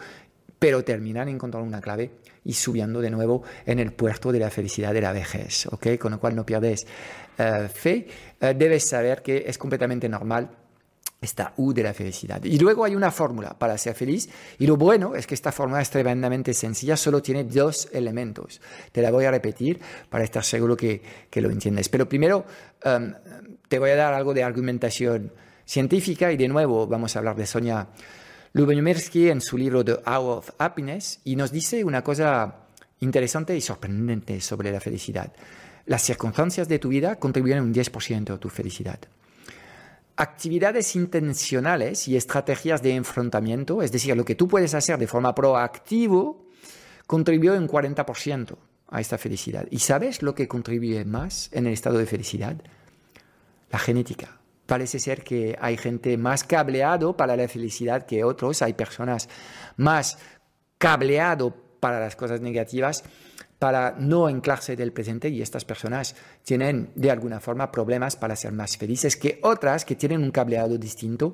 [0.62, 2.12] pero terminan encontrando una clave
[2.44, 5.98] y subiendo de nuevo en el puerto de la felicidad de la vejez, ¿ok?
[5.98, 6.86] Con lo cual no pierdes
[7.36, 8.06] eh, fe,
[8.40, 10.50] eh, debes saber que es completamente normal
[11.22, 12.42] esta U de la felicidad.
[12.44, 15.80] Y luego hay una fórmula para ser feliz y lo bueno es que esta fórmula
[15.80, 18.60] es tremendamente sencilla, solo tiene dos elementos.
[18.90, 19.80] Te la voy a repetir
[20.10, 21.88] para estar seguro que, que lo entiendes.
[21.88, 22.44] Pero primero
[22.82, 23.14] em,
[23.68, 25.32] te voy a dar algo de argumentación
[25.64, 27.86] científica y de nuevo vamos a hablar de Sonia
[28.52, 32.66] Lubomirsky en su libro The Hour of Happiness y nos dice una cosa
[32.98, 35.32] interesante y sorprendente sobre la felicidad.
[35.86, 38.98] Las circunstancias de tu vida contribuyen un 10% a tu felicidad.
[40.16, 45.34] Actividades intencionales y estrategias de enfrentamiento, es decir, lo que tú puedes hacer de forma
[45.34, 46.32] proactiva,
[47.06, 48.56] contribuye un 40%
[48.88, 49.66] a esta felicidad.
[49.70, 52.56] ¿Y sabes lo que contribuye más en el estado de felicidad?
[53.70, 58.72] La genética parece ser que hay gente más cableado para la felicidad que otros, hay
[58.72, 59.28] personas
[59.76, 60.18] más
[60.78, 63.04] cableado para las cosas negativas,
[63.62, 68.50] para no anclarse del presente y estas personas tienen de alguna forma problemas para ser
[68.50, 71.32] más felices que otras que tienen un cableado distinto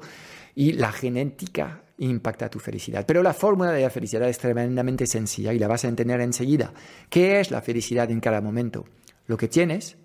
[0.55, 3.07] y la genética impacta tu felicidad.
[3.07, 6.75] Pero la fórmula de la felicidad es tremendamente sencilla y la vas a entender enseguida.
[7.09, 8.85] ¿Qué es la felicidad en cada momento?
[9.27, 9.97] Lo que tienes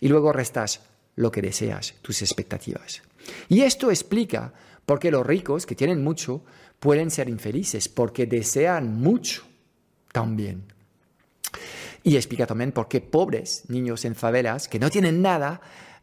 [0.00, 0.80] y luego restas
[1.14, 3.02] lo que deseas, tus expectativas.
[3.48, 4.52] Y esto explica
[4.84, 6.42] por qué los ricos, que tienen mucho,
[6.80, 9.44] pueden ser infelices, porque desean mucho
[10.10, 10.64] también.
[12.02, 15.60] Y explica también por qué pobres niños en favelas, que no tienen nada,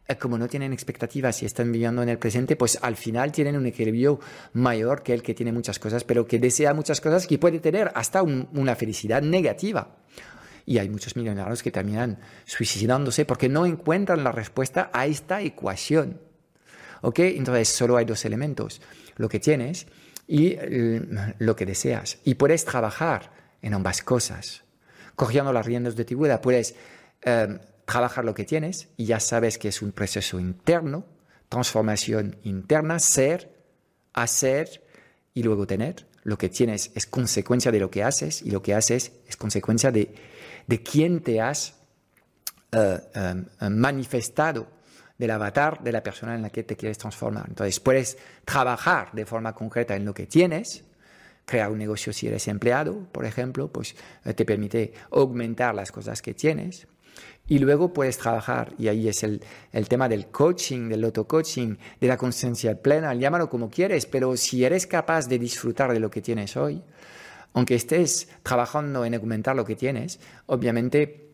[0.08, 3.56] eh, como no tienen expectativas y están viviendo en el presente, pues al final tienen
[3.56, 4.20] un equilibrio
[4.54, 7.92] mayor que el que tiene muchas cosas, pero que desea muchas cosas que puede tener
[7.96, 9.98] hasta una felicidad negativa.
[10.66, 16.22] Y hay muchos millonarios que terminan suicidándose porque no encuentran la respuesta a esta ecuación.
[17.02, 17.20] ¿Ok?
[17.20, 18.82] Entonces solo hay dos elementos,
[19.16, 19.88] lo que tienes
[20.28, 20.58] y
[21.40, 22.20] lo que deseas.
[22.24, 23.32] Y puedes trabajar
[23.62, 24.64] en ambas cosas.
[25.20, 26.76] Cogiendo las riendas de tu vida, puedes
[27.22, 31.06] em, trabajar lo que tienes y ya sabes que es un proceso interno,
[31.50, 33.52] transformación interna, ser,
[34.14, 34.82] hacer
[35.34, 36.08] y luego tener.
[36.24, 39.92] Lo que tienes es consecuencia de lo que haces y lo que haces es consecuencia
[39.92, 40.14] de
[40.70, 41.74] de quién te has
[42.72, 44.68] eh, eh, manifestado,
[45.18, 47.46] del avatar de la persona en la que te quieres transformar.
[47.48, 50.86] Entonces, puedes trabajar de forma concreta en lo que tienes,
[51.50, 56.22] crear un negocio si eres empleado, por ejemplo, pues eh, te permite aumentar las cosas
[56.22, 56.88] que tienes.
[57.48, 62.08] Y luego puedes trabajar, y ahí es el, el tema del coaching, del auto-coaching, de
[62.08, 66.22] la conciencia plena, llámalo como quieres, pero si eres capaz de disfrutar de lo que
[66.22, 66.84] tienes hoy,
[67.54, 71.32] aunque estés trabajando en aumentar lo que tienes, obviamente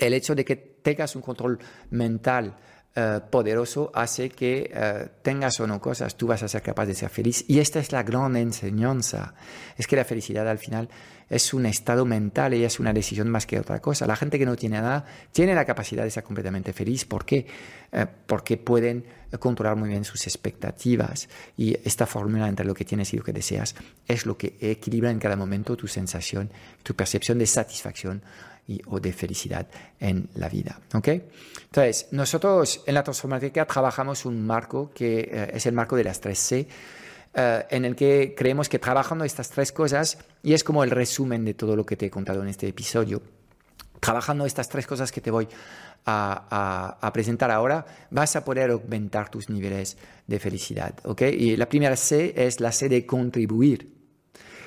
[0.00, 2.56] el hecho de que tengas un control mental
[2.96, 6.94] eh, poderoso hace que eh, tengas o no cosas, tú vas a ser capaz de
[6.94, 7.44] ser feliz.
[7.48, 9.34] Y esta es la gran enseñanza.
[9.76, 10.88] Es que la felicidad al final
[11.28, 14.06] es un estado mental y es una decisión más que otra cosa.
[14.06, 17.04] La gente que no tiene nada tiene la capacidad de ser completamente feliz.
[17.04, 17.46] ¿Por qué?
[17.90, 19.04] Eh, porque pueden
[19.40, 23.32] controlar muy bien sus expectativas y esta fórmula entre lo que tienes y lo que
[23.32, 23.74] deseas
[24.06, 26.52] es lo que equilibra en cada momento tu sensación,
[26.84, 28.22] tu percepción de satisfacción
[28.66, 29.66] y, o de felicidad
[30.00, 30.80] en la vida.
[30.94, 31.24] ¿okay?
[31.64, 36.20] Entonces, nosotros en la transformática trabajamos un marco que eh, es el marco de las
[36.20, 36.68] tres C
[37.34, 41.44] eh, en el que creemos que trabajando estas tres cosas, y es como el resumen
[41.44, 43.22] de todo lo que te he contado en este episodio,
[44.04, 45.48] Trabajando estas tres cosas que te voy
[46.04, 49.96] a, presentar ahora, vas a poder aumentar tus niveles
[50.26, 50.94] de felicidad.
[51.18, 54.03] Y la primera C es la C de contribuir.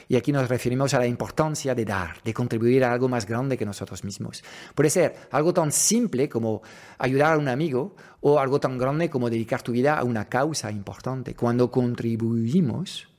[0.07, 3.57] Y aquí nos referimos a la importancia de dar, de contribuir a algo más grande
[3.57, 4.43] que nosotros mismos.
[4.73, 6.61] Puede ser algo tan simple como
[6.97, 10.71] ayudar a un amigo o algo tan grande como dedicar tu vida a una causa
[10.71, 11.35] importante.
[11.35, 13.09] Cuando contribuimos,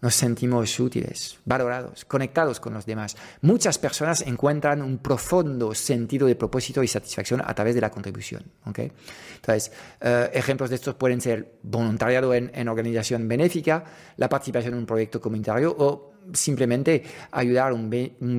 [0.00, 3.16] nos sentimos útiles, valorados, conectados con los demás.
[3.40, 8.44] Muchas personas encuentran un profundo sentido de propósito y satisfacción a través de la contribución.
[8.64, 13.84] Entonces, eh, ejemplos de estos pueden ser voluntariado en, organización benéfica,
[14.16, 17.90] la participación en un proyecto comunitario o simplemente ayudar a un,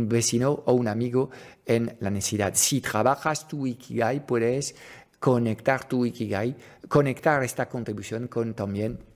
[0.08, 1.30] vecino o un amigo
[1.66, 2.54] en la necesidad.
[2.56, 4.76] Si trabajas tu Ikigai, puedes
[5.20, 6.56] conectar tu Ikigai,
[6.88, 9.09] conectar esta contribución con también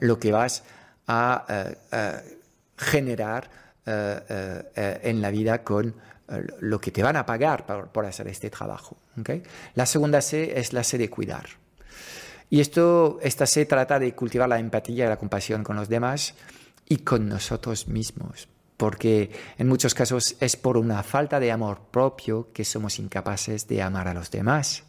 [0.00, 0.64] lo que vas
[1.06, 2.38] a eh,
[2.76, 3.50] generar
[3.86, 5.94] en la vida con
[6.60, 8.96] lo que te van a pagar por, hacer este trabajo.
[9.74, 11.46] La segunda C es la C de cuidar.
[12.50, 16.34] Y esto, esta C trata de cultivar la empatía y la compasión con los demás
[16.88, 22.50] y con nosotros mismos, porque en muchos casos es por una falta de amor propio
[22.52, 24.84] que somos incapaces de amar a los demás.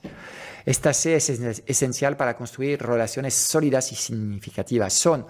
[0.65, 4.91] Esta C es esencial para construir relaciones sólidas y significativas.
[4.93, 5.25] Son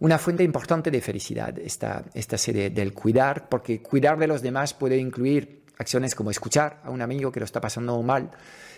[0.00, 4.74] una fuente importante de felicidad, esta, esta C del cuidar, porque cuidar de los demás
[4.74, 8.30] puede incluir acciones como escuchar a un amigo que lo está pasando mal,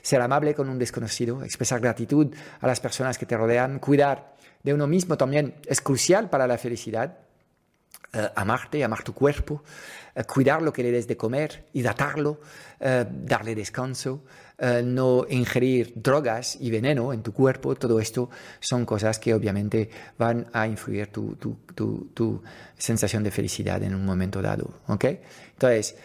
[0.03, 4.75] ser amable con un desconocido, expresar gratitud a las personas que te rodean, cuidar de
[4.75, 7.19] uno mismo también es crucial para la felicidad.
[8.15, 9.63] Eh, amarte, amar tu cuerpo,
[10.15, 12.41] eh, cuidar lo que le des de comer, hidratarlo,
[12.79, 14.25] eh, darle descanso,
[14.85, 20.47] no ingerir drogas y veneno en tu cuerpo, todo esto son cosas que obviamente van
[20.53, 21.57] a influir tu, tu,
[22.15, 22.43] tu,
[22.79, 24.83] sensación de felicidad en un momento dado.
[24.87, 25.19] ¿okay?
[25.55, 25.97] Entonces,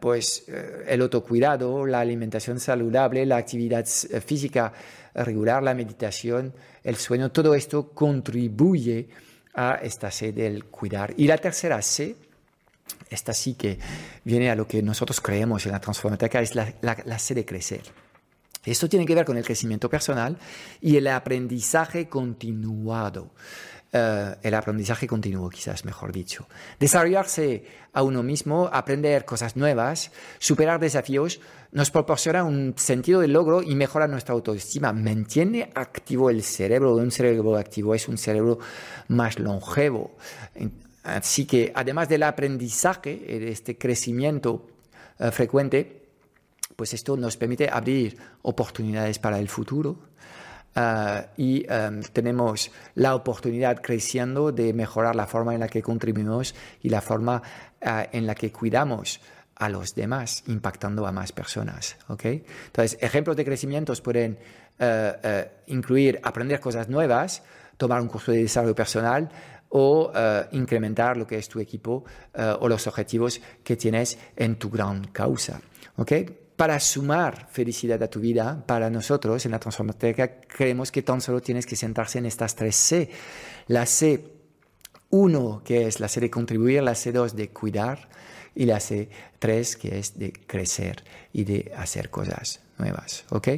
[0.00, 0.46] pues
[0.86, 4.72] el autocuidado, la alimentación saludable, la actividad física
[5.12, 9.10] regular, la meditación, el sueño, todo esto contribuye
[9.54, 11.14] a esta C del cuidar.
[11.16, 12.16] Y la tercera C,
[13.10, 13.78] esta sí que
[14.24, 17.82] viene a lo que nosotros creemos en la transformación, es la, la, C de crecer.
[18.64, 20.38] Esto tiene que ver con el crecimiento personal
[20.80, 23.30] y el aprendizaje continuado.
[23.94, 26.48] Eh, el aprendizaje continuo, quizás mejor dicho.
[26.80, 31.40] Desarrollarse a uno mismo, aprender cosas nuevas, superar desafíos,
[31.72, 34.94] nos proporciona un sentido de logro y mejora nuestra autoestima.
[34.94, 36.94] Mantiene activo el cerebro.
[36.96, 38.58] Un cerebro activo es un cerebro
[39.08, 40.16] más longevo.
[41.02, 44.68] Así que además del aprendizaje, de este crecimiento
[45.18, 46.06] eh, frecuente,
[46.76, 50.12] pues esto nos permite abrir oportunidades para el futuro
[51.36, 56.88] Y em, tenemos la oportunidad creciendo de mejorar la forma en la que contribuimos y
[56.88, 57.42] la forma
[57.82, 59.20] ah, en la que cuidamos
[59.56, 61.96] a los demás, impactando a más personas.
[62.08, 62.44] ¿okay?
[62.66, 64.38] Entonces, ejemplos de crecimientos pueden
[64.78, 67.42] eh, eh, incluir aprender cosas nuevas,
[67.76, 69.28] tomar un curso de desarrollo personal
[69.68, 72.04] o eh, incrementar lo que es tu equipo
[72.60, 75.60] o los objetivos que tienes en tu gran causa.
[75.96, 76.41] ¿okay?
[76.56, 80.14] Para sumar felicidad a tu vida, para nosotros en la transformación
[80.46, 83.10] creemos que tan solo tienes que sentarse en estas tres C.
[83.68, 84.24] La C
[85.10, 88.08] 1, que es la C de contribuir, la C 2 de cuidar
[88.54, 93.24] y la C 3, que es de crecer y de hacer cosas nuevas.
[93.30, 93.48] ¿Ok?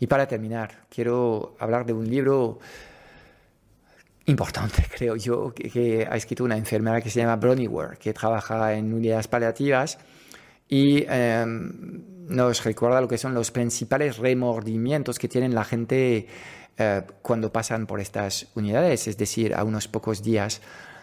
[0.00, 2.60] Y para terminar, quiero hablar de un libro
[4.26, 8.74] importante, creo yo, que, ha escrito una enfermera que se llama Bronnie Ware, que trabaja
[8.74, 9.98] en unidades paliativas
[10.68, 16.26] y em, nos recuerda lo que son los principales remordimientos que tienen la gente
[16.76, 20.60] eh, cuando pasan por estas unidades, es decir, a unos pocos días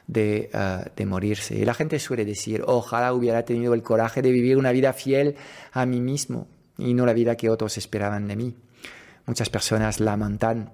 [0.08, 1.56] de, eh, de, morirse.
[1.56, 5.36] Y la gente suele decir, ojalá hubiera tenido el coraje de vivir una vida fiel
[5.71, 6.47] a mí mismo
[6.78, 8.56] y no la vida que otros esperaban de mí.
[9.25, 10.71] Muchas personas lamentan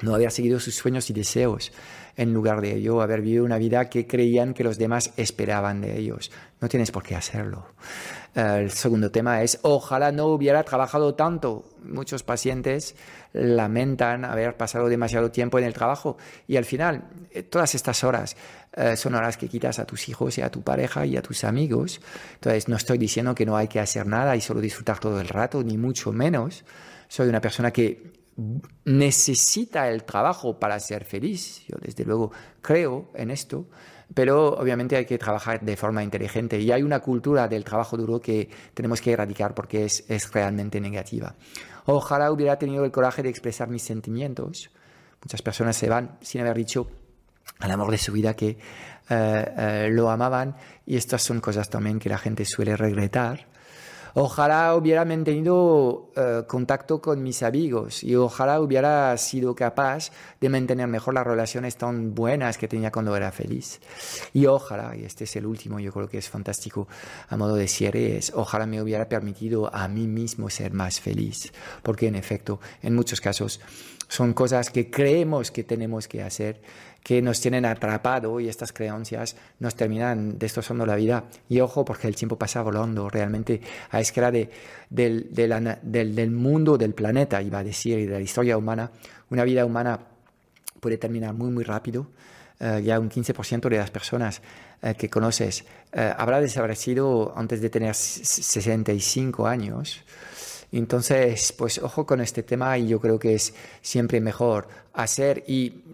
[0.00, 1.72] no haber seguido sus sueños y deseos,
[2.16, 5.98] en lugar de ello haber vivido una vida que creían que los demás esperaban de
[5.98, 6.30] ellos.
[6.60, 7.66] No tienes por qué hacerlo.
[8.34, 11.64] El segundo tema es, ojalá no hubiera trabajado tanto.
[11.82, 12.94] Muchos pacientes
[13.32, 18.36] lamentan haber pasado demasiado tiempo en el trabajo y al final eh, todas estas horas
[18.74, 21.44] eh, son horas que quitas a tus hijos y a tu pareja y a tus
[21.44, 22.00] amigos.
[22.34, 25.28] Entonces no estoy diciendo que no hay que hacer nada y solo disfrutar todo el
[25.28, 26.64] rato, ni mucho menos.
[27.08, 28.15] Soy una persona que
[28.84, 31.64] necesita el trabajo para ser feliz.
[31.66, 33.66] Yo desde luego creo en esto
[34.14, 38.20] pero obviamente hay que trabajar de forma inteligente y hay una cultura del trabajo duro
[38.20, 41.34] que tenemos que erradicar porque es, es realmente negativa.
[41.86, 44.70] Ojalá hubiera tenido el coraje de expresar mis sentimientos.
[45.22, 46.88] Muchas personas se van sin haber dicho
[47.58, 48.58] al amor de su vida que
[49.90, 53.48] lo amaban y estas son cosas también que la gente suele regretar
[54.18, 60.10] Ojalá hubiera mantenido eh, contacto con mis amigos y ojalá hubiera sido capaz
[60.40, 63.78] de mantener mejor las relaciones tan buenas que tenía cuando era feliz.
[64.32, 66.88] Y ojalá, y este es el último, yo creo que es fantástico
[67.28, 71.52] a modo de cierre, es ojalá me hubiera permitido a mí mismo ser más feliz.
[71.82, 73.60] Porque en efecto, en muchos casos
[74.08, 76.62] son cosas que creemos que tenemos que hacer
[77.06, 81.22] que nos tienen atrapado y estas creencias nos terminan destrozando la vida.
[81.48, 83.60] Y ojo, porque el tiempo pasa volando realmente
[83.92, 84.50] a escala de,
[84.90, 88.90] del, del, mundo, del planeta, iba a decir, y de la historia humana.
[89.30, 90.00] Una vida humana
[90.80, 92.08] puede terminar muy, muy rápido.
[92.58, 94.42] Eh, ya un 15% de las personas
[94.82, 100.02] eh, que conoces eh, habrá desaparecido antes de tener 65 años.
[100.72, 105.84] Entonces, pues ojo con este tema y yo creo que es siempre mejor hacer y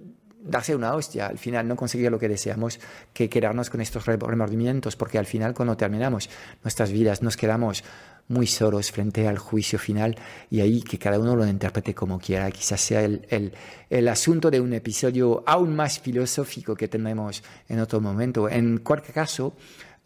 [0.42, 2.80] darse una hostia, al final no conseguir lo que deseamos,
[3.12, 6.28] que quedarnos con estos remordimientos, porque al final cuando terminamos
[6.62, 7.84] nuestras vidas nos quedamos
[8.28, 10.16] muy solos frente al juicio final
[10.50, 12.50] y ahí que cada uno lo interprete como quiera.
[12.50, 13.52] Quizás sea el, el,
[13.90, 18.48] el asunto de un episodio aún más filosófico que tenemos en otro momento.
[18.48, 19.56] En cualquier caso,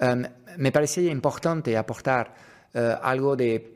[0.00, 0.22] um,
[0.58, 2.34] me parecía importante aportar
[2.74, 3.75] uh, algo de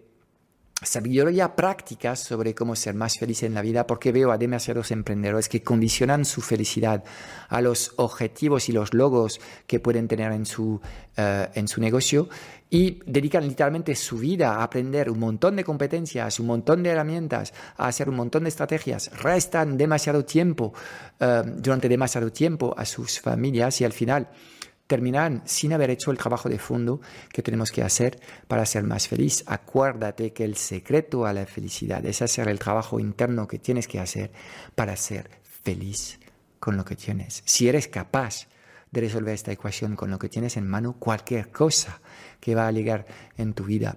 [0.83, 5.49] sabiduría práctica sobre cómo ser más feliz en la vida, porque veo a demasiados emprendedores
[5.49, 7.05] que condicionan su felicidad
[7.49, 10.81] a los objetivos y los logos que pueden tener en su,
[11.17, 12.29] eh, en su negocio
[12.71, 17.53] y dedican literalmente su vida a aprender un montón de competencias, un montón de herramientas,
[17.77, 20.73] a hacer un montón de estrategias, restan demasiado tiempo,
[21.19, 24.29] eh, durante demasiado tiempo a sus familias y al final
[24.91, 27.01] terminan sin haber hecho el trabajo de fondo
[27.33, 28.19] que tenemos que hacer
[28.49, 29.45] para ser más feliz.
[29.47, 34.01] Acuérdate que el secreto a la felicidad es hacer el trabajo interno que tienes que
[34.01, 34.33] hacer
[34.75, 35.31] para ser
[35.63, 36.19] feliz
[36.59, 37.45] con lo que tienes.
[37.47, 38.49] Si eres capaz
[38.91, 42.01] de resolver esta ecuación con lo que tienes en mano, cualquier cosa
[42.41, 43.97] que va a llegar en tu vida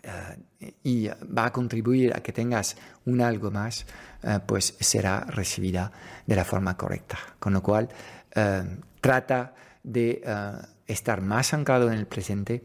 [0.00, 3.84] eh, y va a contribuir a que tengas un algo más,
[4.22, 5.90] eh, pues será recibida
[6.24, 7.18] de la forma correcta.
[7.40, 7.88] Con lo cual,
[8.32, 9.54] eh, trata
[9.84, 10.52] de eh,
[10.88, 12.64] estar más anclado en el presente,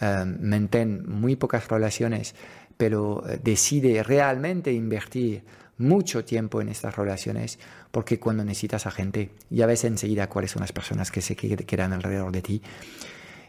[0.00, 2.34] uh, mantén muy pocas relaciones,
[2.76, 5.44] pero eh, decide realmente invertir
[5.76, 7.58] mucho tiempo en estas relaciones,
[7.90, 11.92] porque cuando necesitas a gente, ya ves enseguida cuáles son las personas que se quedan
[11.92, 12.62] alrededor de ti.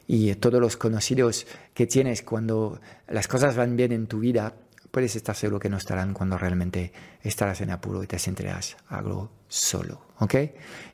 [0.08, 4.56] Y todos los conocidos que tienes cuando las cosas van bien en tu vida,
[4.92, 6.92] puedes estar seguro que no estarán cuando realmente
[7.24, 10.02] estarás en apuro y te sentirás algo solo.
[10.20, 10.36] ¿Ok?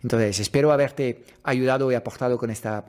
[0.04, 2.86] Entonces, espero haberte ayudado y aportado con esta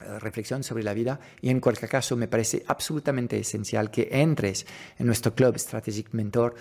[0.00, 4.66] eh, reflexión sobre la vida y en cualquier caso me parece absolutamente esencial que entres
[4.98, 6.56] en nuestro club Strategic Mentor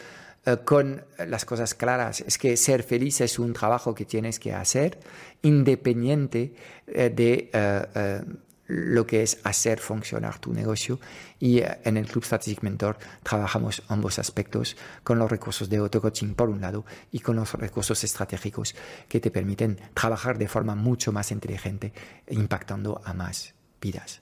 [0.45, 2.21] eh, con las cosas claras.
[2.21, 4.99] Es que ser feliz es un trabajo que tienes que hacer
[5.41, 6.53] independiente
[6.87, 7.49] eh, de
[8.67, 10.99] lo que es hacer funcionar tu negocio
[11.39, 16.33] y eh, en el Club Strategic Mentor trabajamos ambos aspectos con los recursos de auto-coaching
[16.33, 18.75] por un lado y con los recursos estratégicos
[19.07, 21.93] que te permiten trabajar de forma mucho más inteligente
[22.29, 24.21] impactando a más vidas.